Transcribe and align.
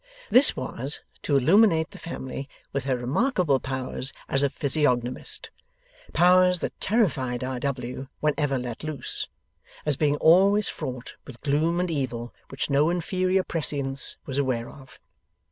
This 0.31 0.55
was, 0.55 0.99
to 1.21 1.37
illuminate 1.37 1.91
the 1.91 1.99
family 1.99 2.49
with 2.73 2.85
her 2.85 2.97
remarkable 2.97 3.59
powers 3.59 4.11
as 4.27 4.41
a 4.41 4.49
physiognomist; 4.49 5.51
powers 6.11 6.57
that 6.61 6.73
terrified 6.79 7.43
R. 7.43 7.59
W. 7.59 8.07
when 8.19 8.33
ever 8.35 8.57
let 8.57 8.83
loose, 8.83 9.27
as 9.85 9.97
being 9.97 10.15
always 10.17 10.67
fraught 10.67 11.17
with 11.27 11.41
gloom 11.41 11.79
and 11.79 11.91
evil 11.91 12.33
which 12.49 12.67
no 12.67 12.89
inferior 12.89 13.43
prescience 13.43 14.17
was 14.25 14.39
aware 14.39 14.71
of. 14.71 14.99